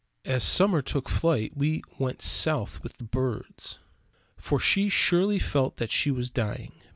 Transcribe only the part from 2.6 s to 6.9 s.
with the birds. For she surely felt that she was dying.